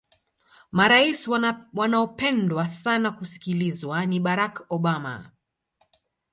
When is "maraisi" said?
0.71-1.29